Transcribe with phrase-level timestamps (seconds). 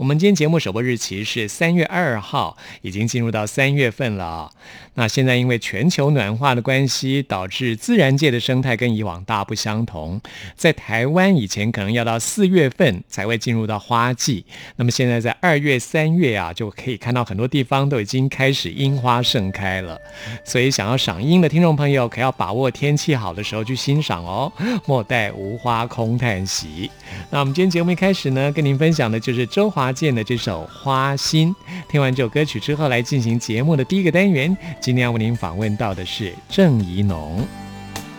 [0.00, 4.50] 我们今天节目首播日期是三月二号，已经进入到三月份了。
[4.94, 10.18] 那现在因为全球暖化的关系，导致自然界的生态跟以往大不相同。
[10.56, 14.42] 在台湾以前可能要到四月份才会进入到花季，
[14.76, 20.00] 那么现在在二月、三月啊，就可以看到很多地方都已经开始樱花盛开了。
[20.42, 24.50] 所以想要赏樱的听众朋友，可要把握天气好的时候去欣赏哦，
[24.86, 26.90] 莫待无花空叹息。
[27.28, 31.54] 那我们今天节目一开始呢，跟您分享的就是周华健的这首《花心》。
[31.88, 34.56] 听完这首歌曲之后，来进行节目的第一个单元。
[34.80, 37.46] 今天要为您访问到的是郑怡农。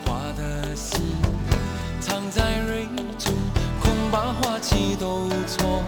[0.05, 1.01] 花的心
[1.99, 2.85] 藏在蕊
[3.17, 3.33] 中，
[3.81, 5.83] 恐怕花期都错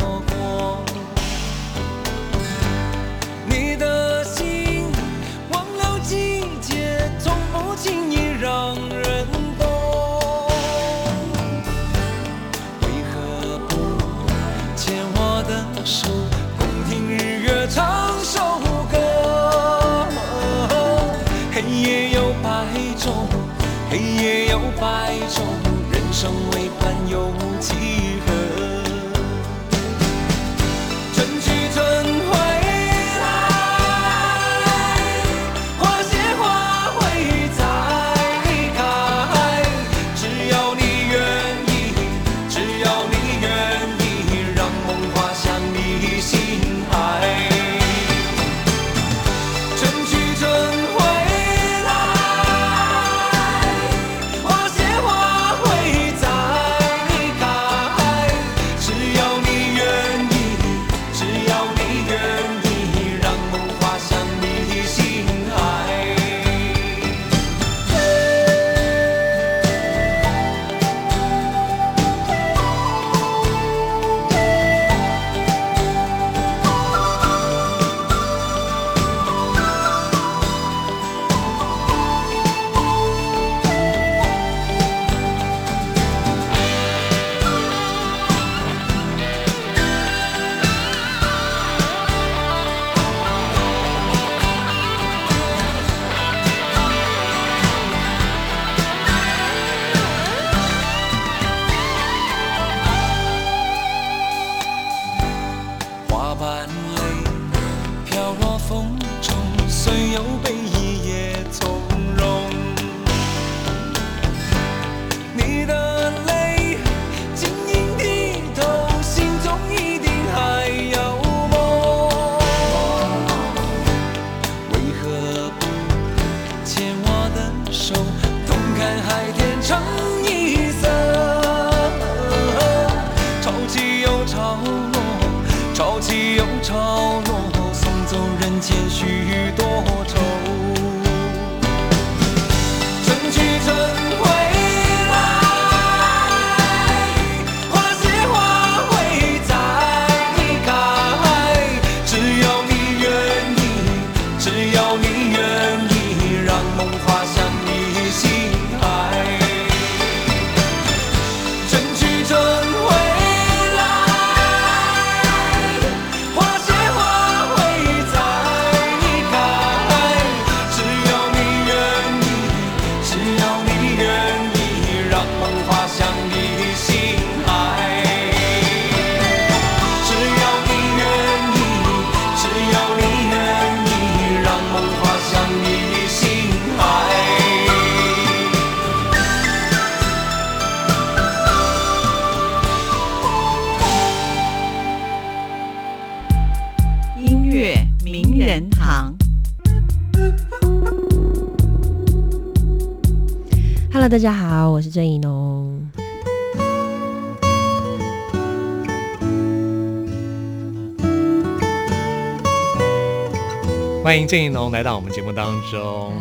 [214.14, 216.14] 欢迎郑怡农来到我们节目当中。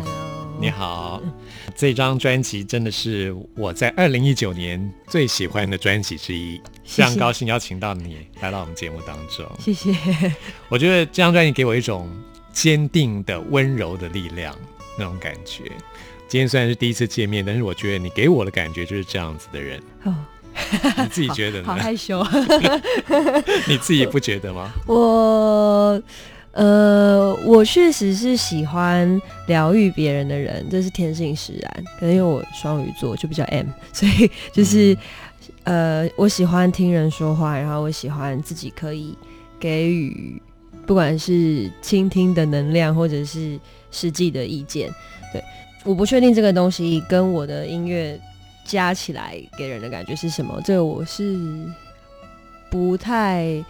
[0.59, 1.21] 你好，
[1.75, 9.45] 这张专辑真的是我在二零一九年最喜欢的专辑之一，非常高兴邀请到你来到我们节目当中。
[9.59, 9.93] 谢谢。
[10.69, 12.09] 我觉得这张专辑给我一种
[12.51, 14.55] 坚定的、温柔的力量
[14.97, 15.63] 那种感觉。
[16.27, 19.79] 今天虽然是第一次见面，但是我觉得你给我的感觉就是这样子的人。
[20.05, 20.15] 哦，
[20.97, 21.83] 你自己觉得好呢？
[21.83, 22.25] 害羞。
[23.69, 24.71] 你自己不觉得吗？
[24.87, 26.01] 我
[26.53, 31.83] 呃，我确实是喜欢疗愈别人的人，这是天性使然。
[31.99, 34.95] 可能因为我双鱼座就比较 M， 所以就是、
[35.63, 39.17] 呃，我喜欢听人说话，然后我喜欢自己可以
[39.59, 40.39] 给予，
[40.85, 43.59] 不管是倾听的能量，或者是
[43.89, 44.93] 实际的意见。
[45.31, 45.43] 对，
[45.83, 48.19] 我不确定这个东西跟我的音乐
[48.63, 51.65] 加起来给人的感觉是什么，这个我是
[52.69, 53.63] 不太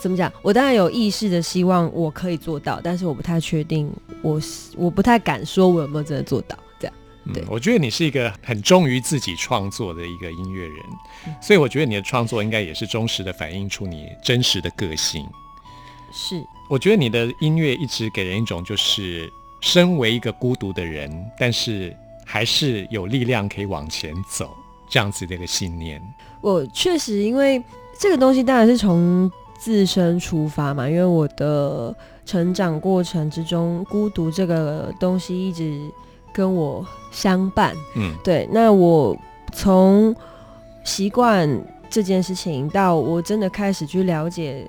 [0.00, 0.32] 怎么讲。
[0.42, 3.92] 我当然有意识的希望我可以做到，但是我不太确定
[4.22, 6.56] 我是，我不太敢说我有没有真的做到。
[6.78, 6.94] 这样，
[7.34, 10.76] 对嗯，我觉得你是一个很忠于自己创作的一个音乐人，
[11.26, 15.26] 嗯所以我觉得你的创作应该也是忠实的反映出你真实的个性。
[16.12, 19.30] 是我觉得你的音乐一直给人一种就是
[19.60, 21.94] 身为一个孤独的人，但是
[22.24, 24.56] 还是有力量可以往前走
[24.88, 26.02] 这样子的一个信念。
[26.40, 27.62] 我确实因为
[27.98, 35.78] 这个东西当然是从自身出发嘛，因为我的成长过程之中，孤独这个东西一直
[36.32, 37.76] 跟我相伴。
[37.94, 39.14] 嗯对，那我
[39.52, 40.16] 从
[40.82, 41.46] 习惯
[41.90, 44.66] 这件事情到我真的开始去了解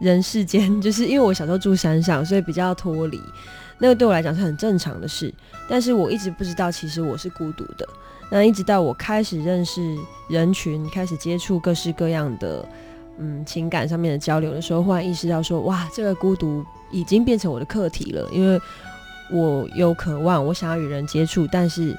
[0.00, 3.20] 人世间， 就是因为我小时候住山上，所以比较脱离。
[3.78, 5.32] 那个对我来讲是很正常的事，
[5.68, 7.86] 但是我一直不知道，其实我是孤独的。
[8.30, 9.96] 那一直到我开始认识
[10.28, 12.68] 人群，开始接触各式各样的
[13.18, 18.60] 嗯情感上面的交流的时候，忽然意识到说，哇，这个孤独已经变成我的课题了，因为
[19.30, 21.96] 我有渴望，我想要与人接触，但是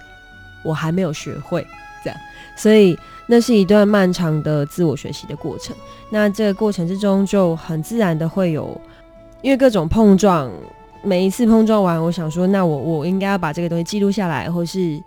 [0.63, 1.65] 我还没有学会
[2.03, 2.19] 这样，
[2.55, 5.75] 所以那是一段漫长的自我学习的过程。
[6.09, 8.79] 那这个过程之中，就很自然的会有，
[9.41, 10.51] 因为各种碰撞，
[11.03, 14.99] 每一次碰撞完，我想说，那我我应该要把这个东西记录下来，或是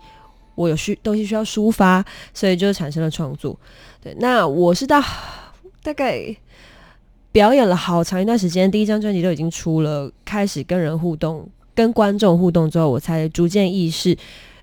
[0.55, 3.57] 我有需东西需要抒发，所以就产生了创作。
[4.01, 5.03] 对，那我是到
[5.83, 6.35] 大概
[7.31, 14.17] 表演了好长一段时间，第一张专辑都已经出了，开始跟人互动，跟观众互动之后，我才逐渐意识，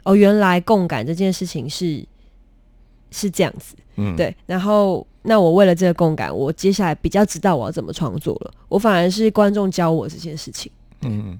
[0.05, 2.05] 哦，原来共感这件事情是
[3.11, 3.77] 是这样子。
[3.97, 8.55] 嗯，对，然后那我为了这个共感，我接下来比较知道我要怎么创作了。
[8.69, 10.73] 我反而是观众教我这件事情。
[11.03, 11.39] 嗯，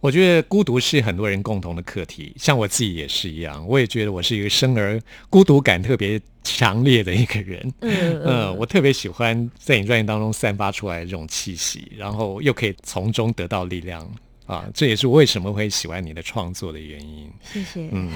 [0.00, 7.72] 我觉得孤独是很多人共同的课题，像我自己也是一样，我也觉得我是一个生而孤独感特别强烈的一个人。
[7.80, 14.08] 嗯 嗯，我特别喜欢在你专业当中散发出来的这种气息，然后又可以从中得到力量
[14.46, 17.28] 啊，这也是我为什么会喜欢你的创作的原因。
[17.42, 17.88] 谢谢。
[17.92, 18.10] 嗯，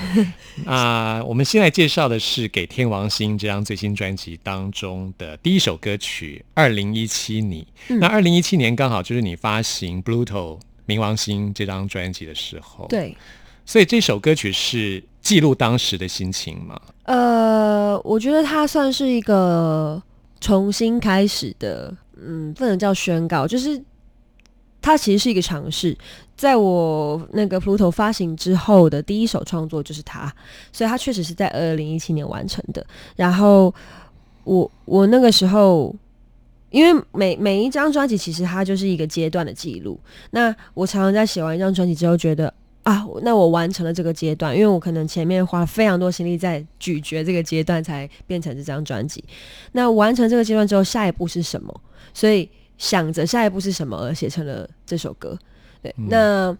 [0.64, 7.62] 啊、我们现在介绍的是《给天王星》这张最新专辑当中的第一首歌曲《二零一七你》。
[7.88, 13.16] 嗯那二零一七年刚好就是你发行《Bluto 冥王星》这张专辑的时候，，对，
[13.64, 16.80] 所以这首歌曲是记录当时的心情吗？
[17.04, 20.02] 呃，我觉得它算是一个
[20.40, 23.82] 重新开始的，嗯，不能叫宣告，就是
[24.80, 25.96] 它其实是一个尝试。
[26.36, 30.32] 在我那个 Pluto 发行之后的第一首创作就是它，
[30.72, 32.84] 所以它确实是在二零一七年完成的。
[33.14, 33.72] 然后
[34.42, 35.94] 我我那个时候，
[36.72, 40.00] 因为每每一张专辑其实它就是一个阶段的记录。
[40.30, 42.52] 那我常常在写完一张专辑之后，觉得
[42.82, 49.22] 啊，那我完成了这个阶段，因为我可能前面花了非常多心力在咀嚼这个阶段，才变成这张专辑。
[49.70, 51.80] 那完成这个阶段之后，下一步是什么？
[52.12, 52.48] 所以
[52.78, 55.38] 想着下一步是什么而写成了这首歌。
[55.80, 56.56] 对，那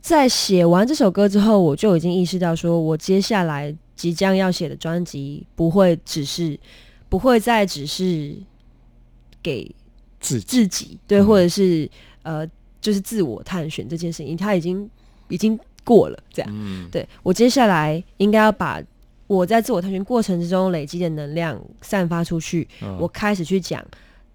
[0.00, 6.58] 在写完这首歌之后，我就已经意识到，说我接下来即将要写的专辑不会只是，
[7.08, 8.36] 不会再只是
[9.48, 9.74] 给
[10.20, 10.46] 自己。
[10.46, 11.88] 自己，对，或者是
[12.22, 12.46] 呃，
[12.80, 14.88] 就是自我探寻这件事情，他已经
[15.28, 16.50] 已经过了，这样。
[16.52, 16.88] 嗯。
[16.90, 18.82] 对我接下来应该要把
[19.26, 22.98] 我在自我探寻过程之中累积的能量散发出去，嗯。
[23.00, 23.82] 我开始去讲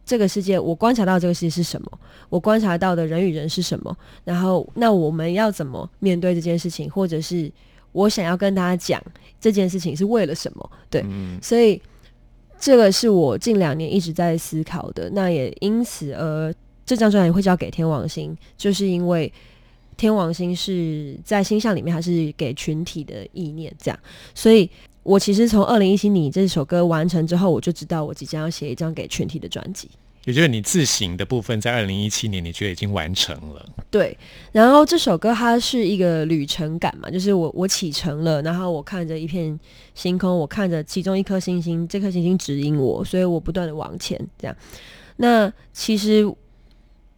[0.05, 7.51] 这个世界，我观察到这个世界是什么，我观察到的人与人是什么，然后那我们要怎么面对这件事情，或者是
[7.91, 9.01] 我想要跟大家讲
[9.39, 10.71] 这件事情是为了什么？
[10.89, 11.39] 对，嗯。
[11.41, 11.81] 所以
[12.63, 15.09] 这个是我近两年一直在思考的。
[15.09, 16.53] 那也因此而
[16.85, 19.29] 这张专辑会交给天王星，就是因为
[19.97, 23.99] 天王星是在星象里面，还是给群体的意念这样。
[24.33, 24.69] 所以
[25.03, 29.89] 我其实从二零一七年这首歌完成之后，我就知道我即将要写一张给群体的专辑。
[30.25, 33.65] 也就是你自省的部分，在二零一七年你觉得已经完成了。
[33.91, 34.17] 对，
[34.51, 39.59] 然后这首歌它是一个旅程感嘛，就是我我启程了，然后我看着一片
[39.93, 44.55] 星空，我看着其中一颗星星，这颗星星指引我，所以我不断的往前这样。
[45.17, 46.25] 那其实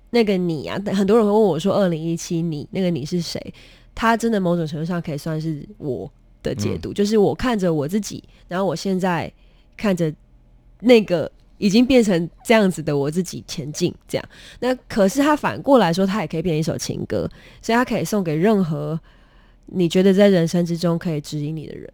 [0.09, 3.53] 那个你啊，很多人会问我说，二零一七你那个你是谁？
[3.93, 6.11] 他真的某种程度上可以算是我
[6.43, 9.31] 的解读，就是我看着我自己，然后我现在
[9.77, 10.13] 看着
[10.81, 14.29] 那个已经变成这样子的我自己前进，这样。
[14.59, 17.29] 那可是他反过来说，他也可以变一首情歌，
[17.61, 18.99] 所以他可以送给任何
[19.65, 21.89] 你觉得在人生之中可以指引你的人。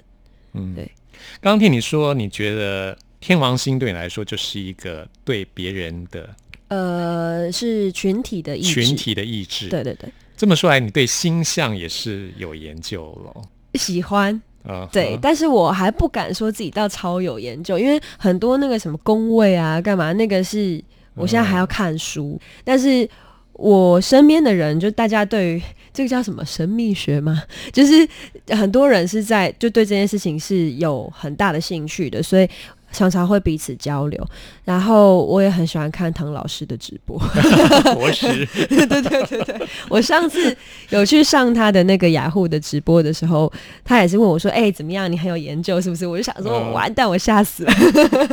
[0.54, 0.92] 嗯，对。
[1.40, 6.30] 刚刚听你说，你觉得天王星对你来说就是一个对别人的
[6.70, 9.70] 呃，是群体的意志，群体的意志。
[9.70, 13.42] 对对对，这么说来，你对星象也是有研究了。
[13.76, 14.42] 喜欢。
[14.64, 20.82] 啊，对，但是我还不敢说自己到超有研究，因为很多那个什么工位啊，干嘛那个是
[21.16, 22.40] 我现在还要看书。
[22.64, 23.10] 但是
[23.54, 25.62] 我身边的人，就大家对于
[25.94, 28.08] 这个叫什么神秘学嘛， 就是
[28.50, 32.48] 很多人是在就对这件事情是有很大的兴趣的，所以
[32.92, 34.28] 常常会彼此交流。
[34.64, 37.18] 然后我也很喜欢看唐老师的直播，
[37.94, 40.56] 博士，对对对我上次
[40.90, 43.52] 有去上他的那个雅虎的直播的时候，
[43.84, 45.12] 他也是问我说：“哎、怎么样？
[45.12, 47.74] 你很有研究是不是？”我就想说：“嗯完蛋，我吓死了。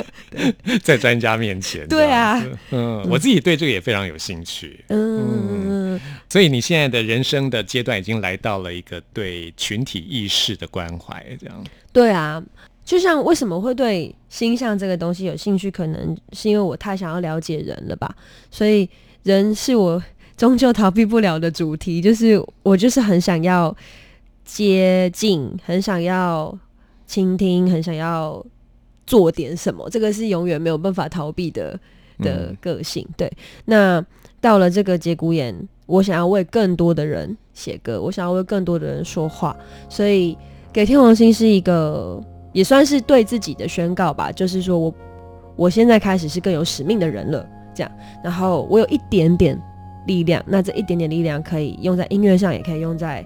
[0.83, 4.85] 在专家面前，对啊嗯，我自己对这个也非常有兴趣。
[4.89, 5.99] 嗯，
[6.29, 11.65] 所以你现在的人生的阶段已经来到了一个对群体意识的关怀，这样。
[11.93, 12.43] 对啊，
[12.89, 18.17] 就像为什么会对星象这个东西有兴趣，可能是因为我太想要了解人了吧。
[18.51, 18.89] 所以
[19.25, 20.03] 人是我
[20.39, 23.77] 终究逃避不了的主题，就是我就是很想要
[24.43, 26.59] 接近，很想要
[27.07, 28.43] 倾听，很想要
[29.07, 31.79] 做点什么，这个是永远没有办法逃避的
[32.21, 33.07] 的嗯个性。
[33.19, 33.31] 对，
[33.67, 34.03] 那
[34.41, 35.55] 到了这个节骨眼，
[35.85, 39.55] 我想要为更多的人写歌，我想要为更多的人说话，
[39.91, 40.35] 所以
[40.73, 42.19] 给天王星是一个
[42.53, 44.95] 也算是对自己的宣告吧，就是说我
[45.57, 49.61] 我现在开始是更有使命的人了，这样，然后我有一点点
[50.07, 53.25] 力量，那这一点点力量可以用在音乐上，也可以用在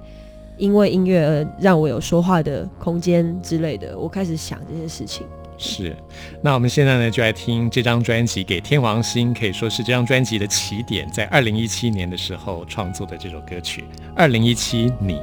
[0.59, 5.27] 因为音乐而让我有说话的空间之类的，我开始想这些事情。
[5.59, 5.95] 是，
[6.41, 13.85] 那我们现在呢就来听这张专辑《给天王星》，可以说是这张专辑的起点，在二零一七年的时候创作的这首歌曲。
[14.17, 15.21] 二零一七，你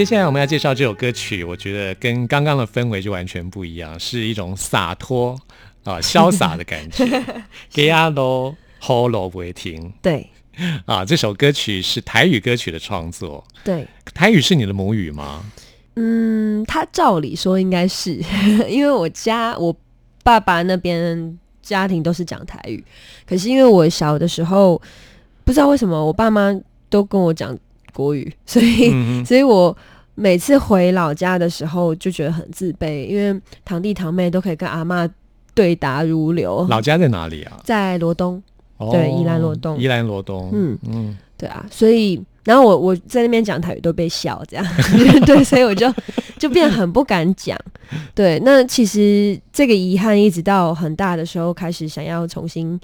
[0.00, 5.38] 接下来我们要介绍这首歌曲，我觉得跟刚刚的氛围就完全不一样，是一种洒脱
[5.84, 7.22] 啊、潇洒的感觉。
[7.70, 10.26] 给阿罗 Holo 不会停对
[10.86, 11.04] 啊！
[11.04, 15.44] 这首歌曲是台语歌曲的创作，对，台语是你的母语吗？
[15.96, 18.22] 嗯，他照理说应该是，
[18.70, 19.76] 因为我家我
[20.22, 22.82] 爸爸那边家庭都是讲台语，
[23.26, 24.80] 可是因为我小的时候
[25.44, 27.54] 不知道为什么我爸妈都跟我讲
[28.00, 29.76] 国语， 所以、嗯所以我
[30.14, 35.08] 每次回老家的时候就觉得很自卑，因为堂弟堂妹都可以跟阿妈
[35.54, 36.66] 对答如流。
[36.68, 37.60] 老家在哪里啊？
[37.64, 38.42] 在罗东，
[38.78, 44.66] 哦对宜兰罗东宜兰罗东，嗯嗯，对啊，所以然后我我在那边讲台语都被笑，这样
[45.26, 45.92] 对，所以我就
[46.38, 47.56] 就变很不敢讲。
[48.14, 52.78] 对，那其实这个遗憾一直到很大的时候开始想要重新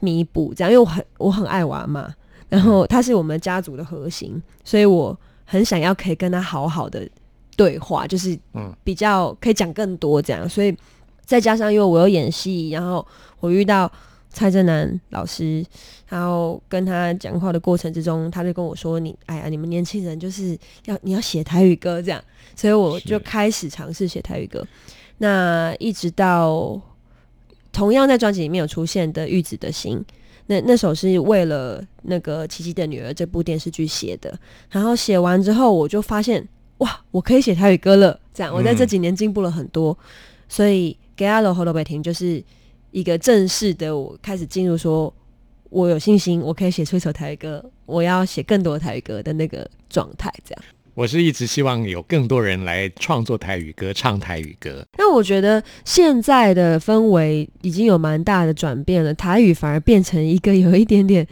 [0.00, 2.08] 弥补，这样，因为我很我很爱我阿妈，
[2.48, 7.08] 然后他是我们家族的核心，所以我很想要可以跟他好好的
[7.56, 10.74] 对话，就是嗯比较可以讲更多这样，所以
[11.24, 13.06] 再加上因为我有演戏，然后
[13.40, 13.90] 我遇到
[14.30, 15.64] 蔡正南老师，
[16.08, 22.22] 然后跟他讲话的过程之中，他就跟我说：“你哎呀，你们年轻人就是要你要写台语歌这样。”
[22.54, 24.66] 所以我就开始尝试写台语歌。
[25.18, 26.80] 那一直到
[27.72, 29.98] 同样在专辑里面有出现的《玉子的心》，
[30.48, 34.36] 那那首是为了那个《奇迹的女儿》这部电视剧写的。
[34.70, 38.18] 然后写完之后，我就发现哇，我可以写台语歌了。
[38.32, 39.96] 这样，我在这几年进步了很多。
[40.48, 42.42] 所以《给阿罗和罗北婷》就是
[42.90, 45.12] 一个正式的，我开始进入说，
[45.68, 50.32] 我有信心，我可以写出一首台语歌，我要写更多的台语歌的那个状态。
[50.42, 50.64] 这样。
[50.98, 54.84] 我是一直希望有更多人来创作台语歌、唱台语歌。
[54.96, 61.24] 那我觉得现在的氛围已经有蛮大的转变了，台语反而变成一个有一点点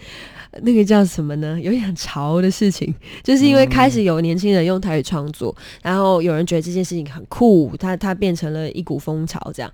[0.62, 1.58] 那个叫什么呢？
[1.60, 5.52] 有点潮的事情，就是因为开始有年轻人用台语创作，
[5.82, 9.72] 然后有人觉得这件事情很酷，它它变成了一股风潮，这样。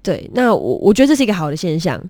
[0.00, 2.00] 对，那我我觉得这是一个好的现象，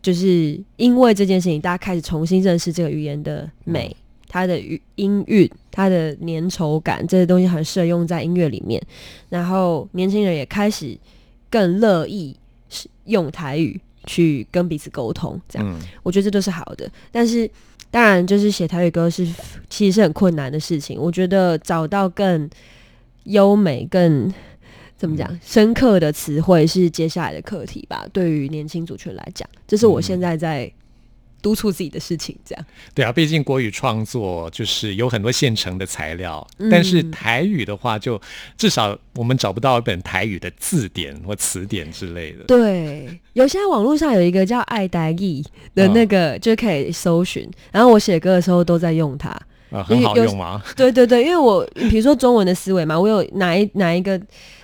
[0.00, 3.94] 就是因为这件事情，大家开始重新认识这个语言的美。
[4.28, 8.80] 它的语音韵、它的粘稠感这些东西很适合用在音乐里面，
[9.30, 10.96] 然后年轻人也开始
[11.50, 12.36] 更乐意
[12.68, 16.90] 使用台语去跟彼此沟通，这样、嗯，我觉得这都是好的。
[17.10, 17.50] 但是
[17.90, 19.26] 当然，就是写台语歌是
[19.70, 21.00] 其实是很困难的事情。
[21.00, 22.48] 我觉得找到更
[23.24, 24.32] 优美、更
[24.96, 28.06] 怎么讲深刻的词汇是接下来的课题吧。
[28.12, 30.70] 对于年轻族群来讲，这是我现在在
[31.40, 32.36] 督促自己的事情。
[32.44, 38.20] 这样，对啊，毕竟国语创作就是有很多现成的材料，嗯但是台语的话就，
[38.56, 42.44] 至少我们找不到一本台语的字典或词典之类的。
[42.44, 47.48] 对，有现在网络上有一个叫爱呆艺的那个，就可以搜寻。
[47.72, 49.28] 然后我写歌的时候都在用它。
[49.70, 50.62] 啊，很好用吗？
[50.74, 54.18] 对对对，因为我比如说中文的思维嘛，我有哪一哪一个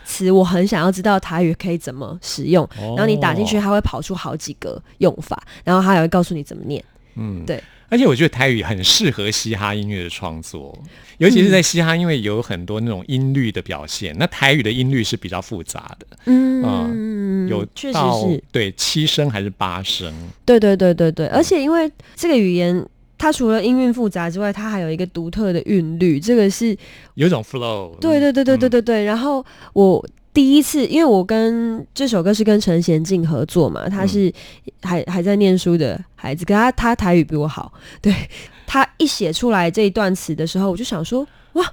[0.04, 6.82] 词，我很想要知道台语可以怎么使用，然后你打进去，哦，它会跑出好几个用法，然后它也会告诉你怎么念。
[7.16, 7.62] 嗯，对。
[7.90, 10.76] 而且我觉得台语很适合嘻哈音乐的创作，
[11.18, 20.12] 尤其是在嘻哈，因为有很多那种音律的表现，那台语的音律是比较复杂的，嗯，有确实是，对七声还是八声，
[20.44, 22.84] 对对对对对，而且因为这个语言。
[23.24, 26.76] 它除了音韵复杂之外，它还有一个独特的韵律，这个是
[27.14, 27.96] 有一种 flow。
[27.98, 29.02] 对对对对对对对。
[29.02, 34.30] 然后我第一次，因为我跟这首歌是跟陈贤进合作嘛，他是
[34.82, 38.14] 还还在念书的孩子，可他他台语比我好，对
[38.68, 41.64] 他一写出来这一段词的时候，我就想说，哇，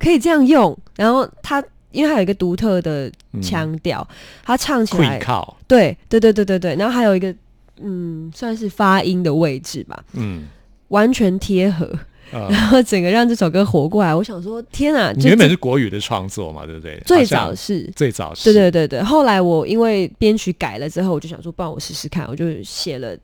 [0.00, 0.76] 可以这样用。
[0.96, 3.08] 然后他因为他有一个独特的
[3.40, 4.04] 腔调，
[4.42, 5.20] 他唱起来
[5.68, 7.32] 对对对对对对，然后还有一个
[7.80, 10.48] 嗯，算是发音的位置吧，嗯，
[10.88, 11.84] 完全贴合，
[12.32, 14.14] 呃，然后整个让这首歌活过来。
[14.14, 17.00] 我想说，天啊，你原本是国语的创作嘛，对不对？
[17.04, 23.16] 最早是最早是，对对对对，后来我因为编曲改了之后，我就想说，不然我试试看，我就写了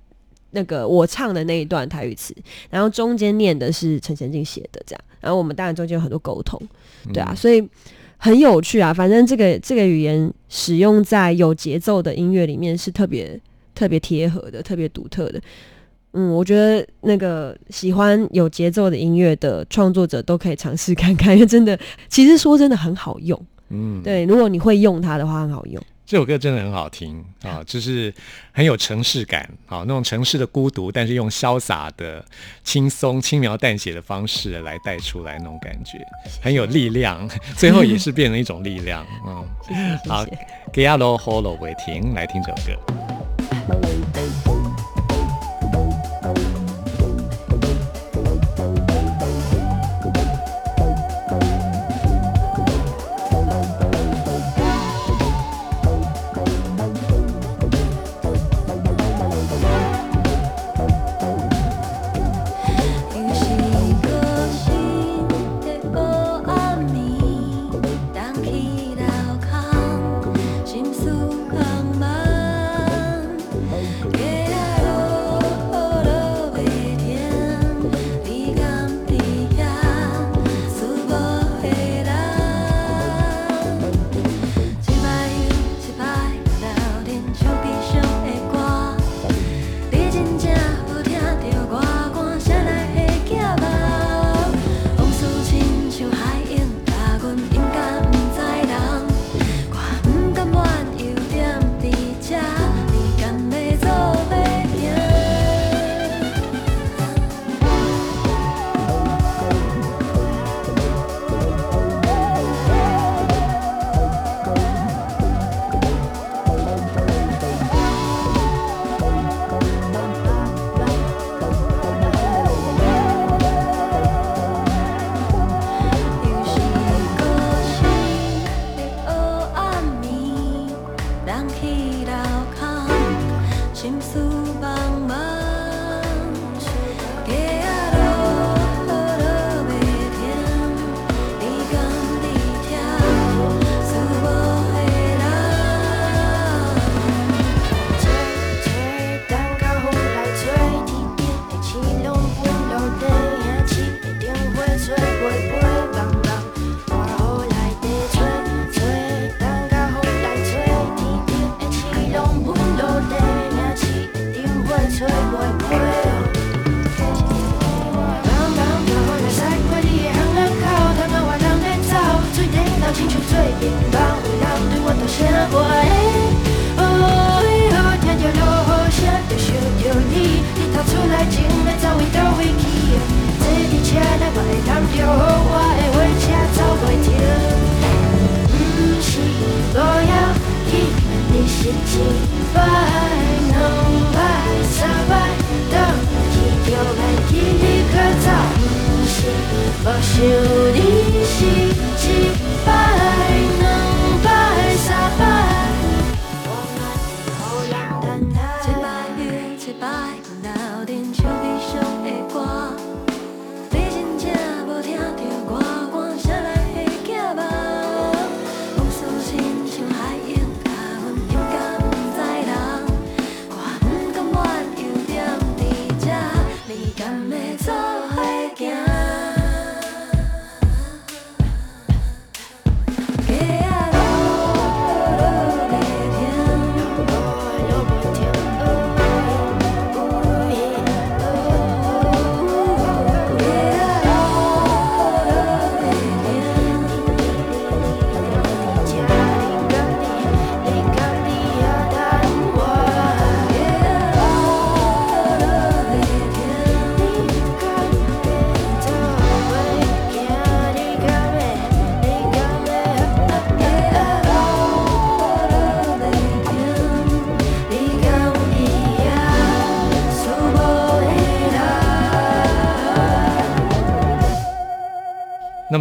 [0.51, 2.35] 那个我唱的那一段台语词，
[2.71, 6.61] 然后中间念的是陈贤进写的，这样，然后我们当然中间有很多沟通，
[7.13, 7.67] 对啊，所以
[8.19, 8.93] 很有趣啊。
[8.93, 13.41] 反正这个这个语言使用在有节奏的音乐里面是特别
[13.75, 15.41] 特别贴合的，特别独特的。
[16.15, 23.41] 嗯，我觉得那个喜欢有节奏的音乐的创作者都可以尝试看看，因为真的，其实说真的很好用。
[23.71, 25.83] 嗯，对，如果你会用它的话，很好用。
[26.05, 28.13] 这首歌真的很好听啊，就是
[28.53, 32.23] 很有城市感啊，那种城市的孤独，但是用潇洒的、
[32.63, 35.99] 轻松、轻描淡写的方式来带出来那种感觉，
[36.43, 39.07] 很有力量， 最后也是变成一种力量。
[39.27, 39.49] 嗯，
[40.07, 40.27] 好。
[40.71, 44.32] 给阿罗 Holo 为停，来听这首歌。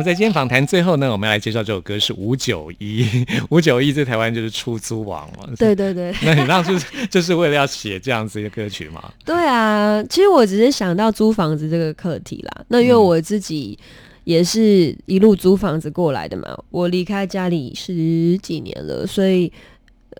[0.02, 3.06] 么在今天访谈最后呢，我们要来介绍这首歌是五九一，
[3.50, 5.48] 五九一在台湾就是出租王嘛。
[5.58, 6.14] 对对对。
[6.26, 6.74] 那你当初
[7.10, 9.12] 就是为了要写这样子一个歌曲吗？
[9.24, 12.66] 对啊，其实我只是想到租房子这个课题啦。
[12.70, 13.78] 那因为我自己
[14.24, 19.52] 也是一路租房子过来的嘛，我离开家里十几年了，所以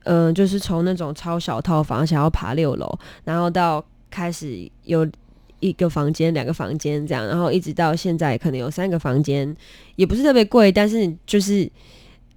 [0.04, 5.08] 嗯、呃就是从那种超小套房想要爬六楼，然后到开始有
[5.62, 9.56] 一个房间、两个房间这样，然后一直到现在可能有三个房间，
[9.96, 11.72] 也不是特别贵，但是就是。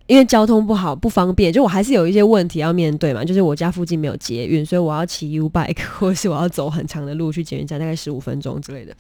[0.07, 3.25] 因为交通不好不方便，就我还是有一些问题要面对嘛。
[3.25, 8.95] 就是我家附近没有捷运，所以我要骑 U bike， 或是我要走很长的路去捷运站，大概十五分钟之类的。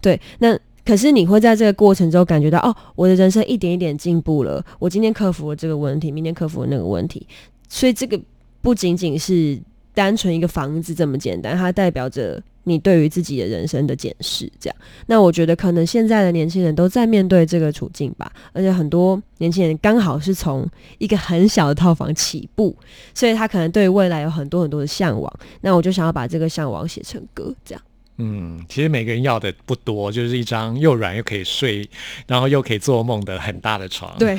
[0.00, 4.64] 对，那可是你会在这个过程中感觉到，哦，我的人生一点一点进步了。
[4.78, 7.26] 我今天克服了这个问题，明天克服了那个问题，
[7.68, 8.16] 所以这个
[8.62, 9.60] 不仅仅是
[9.94, 14.50] 单纯一个房子这么简单，它代表着你对于自己的人生的检视。
[14.58, 14.76] 这样，
[15.06, 22.76] 那我觉得可能现在的年轻人都在面对这个处境吧，而且很多年轻人刚好是从一个很小的套房起步，
[23.14, 25.32] 所以他可能对未来有很多很多的向往。
[25.60, 27.82] 那我就想要把这个向往写成歌，这样。
[28.16, 31.88] 嗯，其实每个人要的不多，就是一张又软又可以睡，
[32.28, 34.38] 然后又可以做梦的很大的床。，对，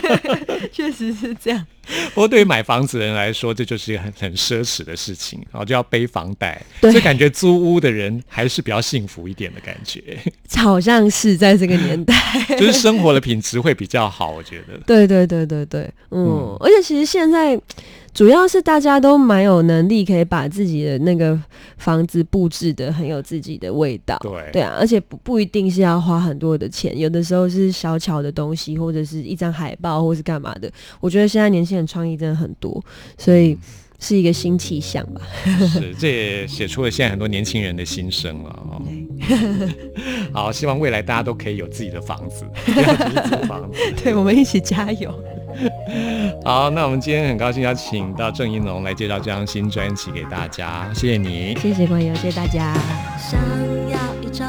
[0.72, 1.66] 确实是这样。
[2.14, 10.16] 不过对于买房子的人来说，这就是一个很很奢侈的事情，然后就要背房贷，对所以感觉租屋的人还是比较幸福一点的感觉，
[10.56, 12.14] 好像是在这个年代。
[12.56, 14.78] 就是生活的品质会比较好，我觉得。
[14.86, 17.60] 对对对对对，嗯，嗯而且其实现在
[18.12, 21.38] 主要是大家都蛮有能力，可以把自己的那个
[21.78, 24.18] 房子布置的很有自己的味道。
[24.20, 30.70] 对对啊，而且不不一定是要花很多的钱，有的时候是小巧的东西，或者是一张海报，或是干嘛的。
[31.00, 32.84] 我觉得现在年轻人创意真的很多，
[33.16, 33.56] 所以
[34.00, 35.20] 是一个新气象吧。
[35.68, 38.82] 是，这也写出了现在很多年轻人的心声了哦。
[40.32, 43.78] 好，希望未来大家都可以有自己的房子， 不要只是租房子。
[44.02, 45.14] 对，我们一起加油。
[46.44, 51.56] 好，那我们今天很高兴邀请到郑一龙来介绍这张新专辑给大家，谢谢你。
[51.60, 52.74] 谢谢朋友，谢谢大家。
[53.18, 53.40] 想
[53.88, 54.48] 要一张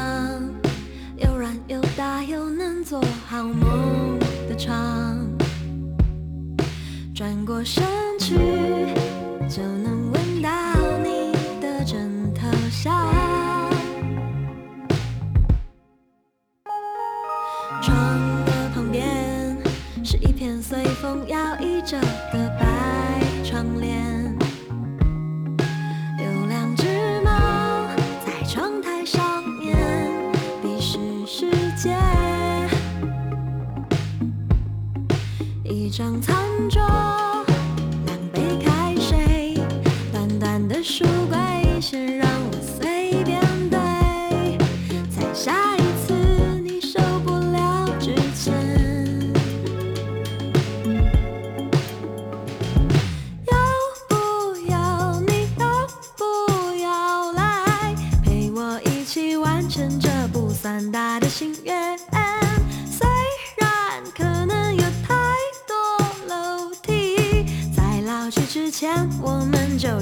[1.16, 5.18] 又软又大又能做好梦的床，
[7.14, 7.84] 转过身
[8.18, 8.34] 去
[9.48, 9.91] 就能
[35.92, 36.34] 张餐
[36.70, 36.80] 桌，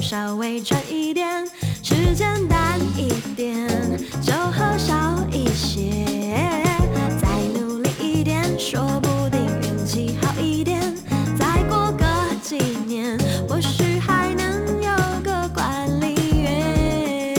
[0.01, 1.47] 稍微穿一点，
[1.83, 3.69] 时间淡一点，
[4.21, 5.93] 酒喝少一些，
[7.21, 10.81] 再努力一点，说不定运气好一点。
[11.39, 12.05] 再过个
[12.43, 14.91] 几年，或许还能有
[15.23, 17.37] 个管理员。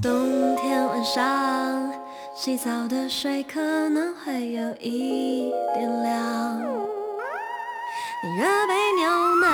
[0.00, 1.90] 冬天晚上，
[2.36, 6.93] 洗澡的水可能会有一点凉。
[8.32, 9.04] 热杯牛
[9.36, 9.44] 奶，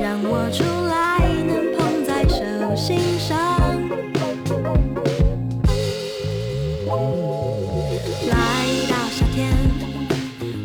[0.00, 2.38] 让我出来能捧在手
[2.76, 3.28] 心上。
[8.30, 8.32] 来
[8.88, 9.38] 到夏天，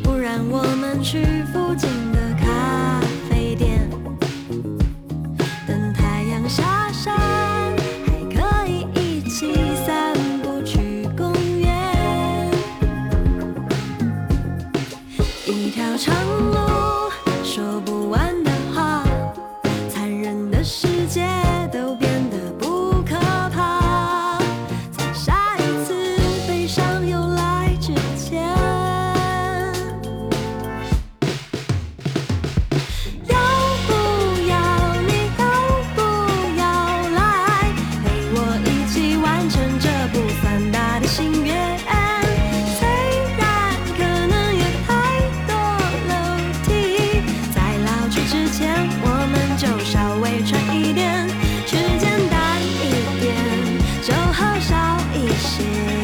[0.04, 1.26] 不然我们去
[54.38, 54.76] 好少
[55.13, 55.94] 一些，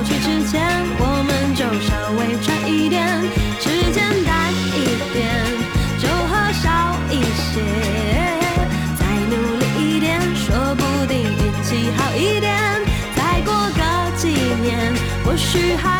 [0.00, 0.66] 过去之前，
[0.98, 3.06] 我们就稍微穿一点，
[3.60, 5.28] 吃简单一点，
[5.98, 7.60] 酒喝少一些，
[8.96, 12.50] 再努力一点，说不定运气好一点。
[13.14, 13.82] 再过个
[14.16, 14.28] 几
[14.62, 14.90] 年，
[15.22, 15.99] 或许还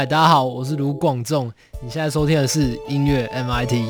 [0.00, 3.84] 嗨，大家好，我是卢广仲，你现在收听的是音乐 MIT，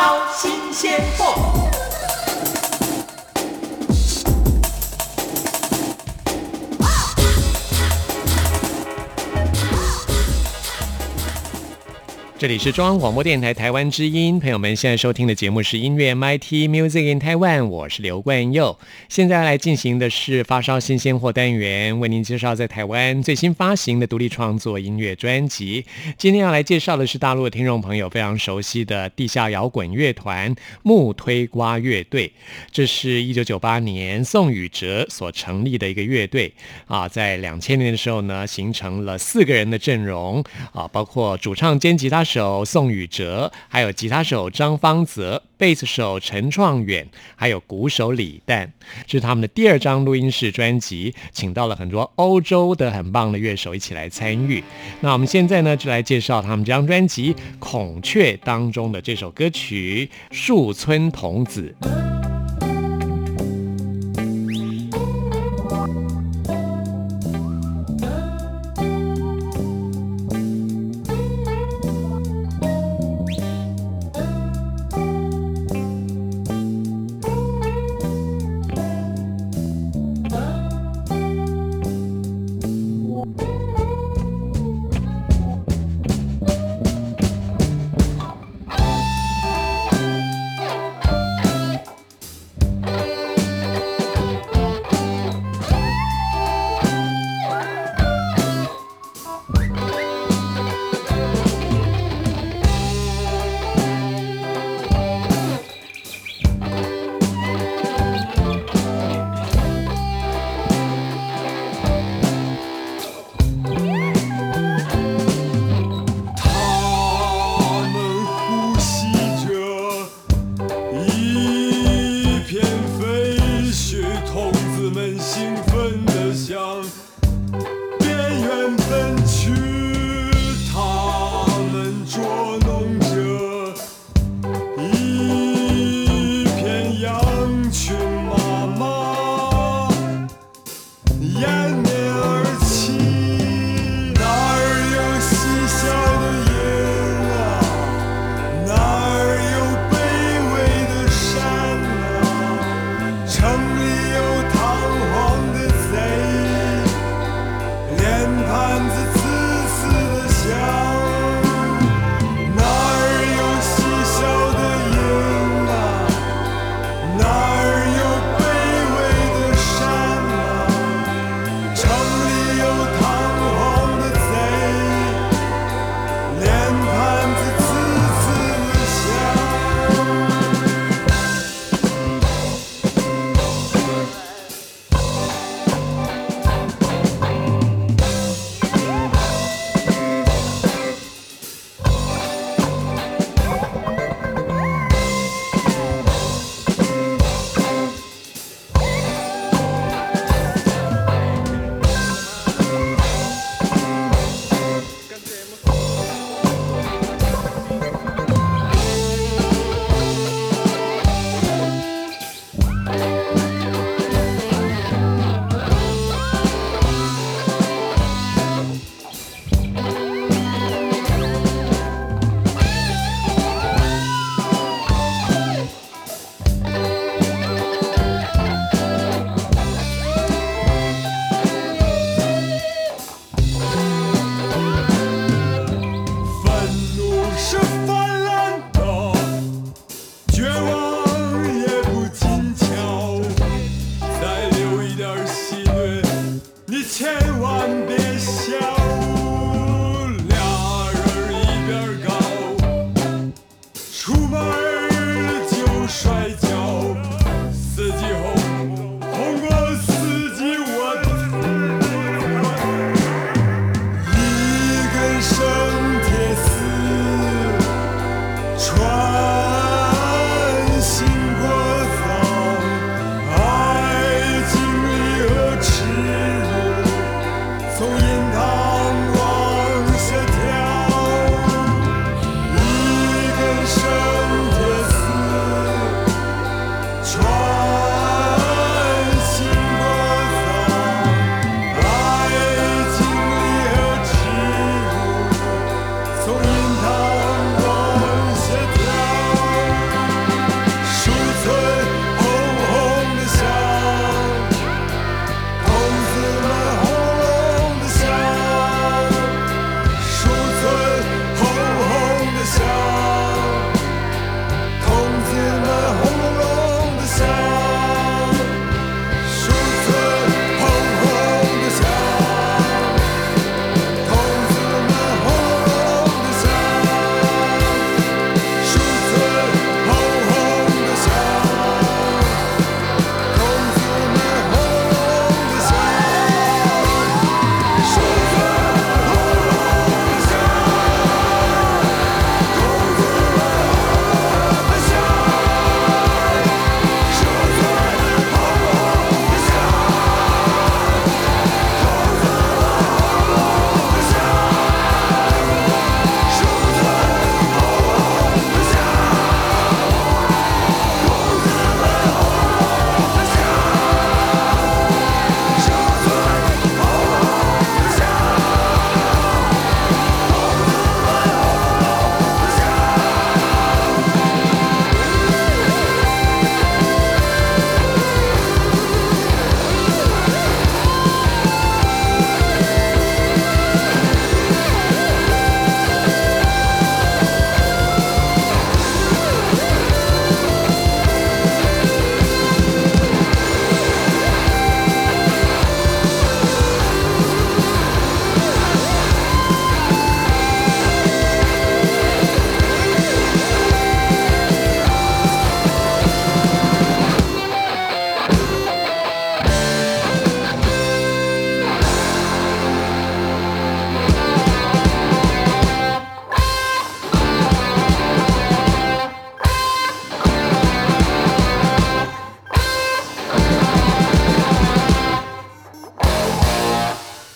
[0.00, 1.49] 烧新鲜货。
[12.40, 18.78] 这里是中央广播电台台湾之音，朋友们现在收听的节目是音乐 MIT Music in Taiwan，我是刘冠佑。
[19.10, 25.84] 现在来进行的是发烧新鲜货单元，为您介绍在台湾最新发行的独立创作音乐专辑。
[26.16, 32.32] 今天要来介绍的是大陆的听众朋友非常熟悉的地下摇滚乐团木推瓜乐队。
[32.72, 36.50] 这是一九九八年宋宇哲所成立的一个乐队
[36.86, 42.64] 啊，在两千年的时候呢，形成了四个人的阵容啊，包括主唱兼吉他手。
[42.64, 48.72] 宋宇哲，还有吉他手张方泽、贝斯手陈创远，还有鼓手李诞。
[49.06, 54.62] 这是他们的第二张录音室专辑，请到了很多欧洲的很棒的乐手一起来参与。
[55.00, 61.74] 那我们现在呢，就来介绍他们这张专辑《孔雀》当中的这首歌曲《树村童子》。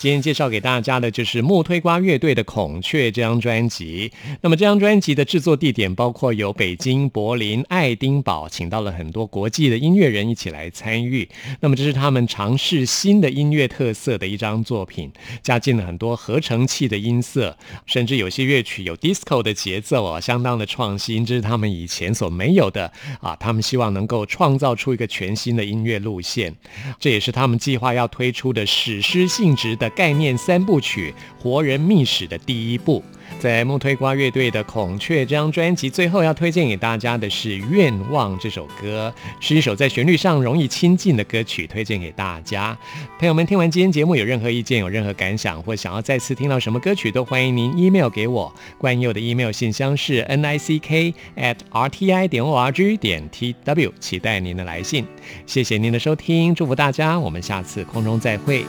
[0.04, 4.12] 今天介绍给大家的就是木推瓜乐队的《孔雀》这张专辑。
[4.42, 11.26] 那么这张专辑的制作地点包括有北京、柏林、爱丁堡，请到了很多国际的音乐人一起来参与。
[11.60, 15.10] 那么这是他们尝试新的音乐特色的一张作品，
[15.42, 22.92] 加进了很多合成器的音色，甚至有些乐曲有 disco 的节奏啊，相当的创新，这是他们以前所没有的
[23.22, 23.34] 啊。
[23.36, 26.54] 他们希望能够创造出一个全新的音乐路线，
[27.00, 33.02] 这也是他们计划要推出的史诗性质的概念三部曲《活人秘史》的第一部。
[33.40, 42.76] 在木推瓜乐队的《孔雀》这张专辑最后要推荐给大家的是《愿望》这首歌，是一首在旋律上容易亲近的歌曲，推荐给大家。
[43.18, 48.54] 朋友们，听完今天节目有任何意见、有任何感想，或想要再次听到什么歌曲，都欢迎您 email 给我。
[48.78, 53.28] 冠佑的 email 信箱是 n i c k at r t i 点 o r g 点
[53.30, 55.04] t w，期待您的来信。
[55.46, 58.64] 谢谢您的收听，祝福大家，我们下次空中再会。